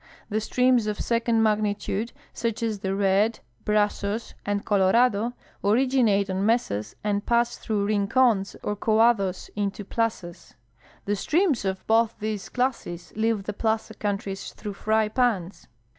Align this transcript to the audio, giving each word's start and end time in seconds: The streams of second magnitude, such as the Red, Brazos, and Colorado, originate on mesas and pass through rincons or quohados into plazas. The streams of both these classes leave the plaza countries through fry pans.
The 0.29 0.41
streams 0.41 0.87
of 0.87 0.99
second 0.99 1.43
magnitude, 1.43 2.11
such 2.33 2.63
as 2.63 2.79
the 2.79 2.95
Red, 2.95 3.39
Brazos, 3.63 4.33
and 4.43 4.65
Colorado, 4.65 5.33
originate 5.63 6.27
on 6.27 6.43
mesas 6.43 6.95
and 7.03 7.23
pass 7.23 7.55
through 7.57 7.85
rincons 7.85 8.55
or 8.63 8.75
quohados 8.75 9.51
into 9.55 9.85
plazas. 9.85 10.55
The 11.05 11.15
streams 11.15 11.65
of 11.65 11.85
both 11.85 12.17
these 12.17 12.49
classes 12.49 13.13
leave 13.15 13.43
the 13.43 13.53
plaza 13.53 13.93
countries 13.93 14.53
through 14.53 14.73
fry 14.73 15.07
pans. 15.07 15.67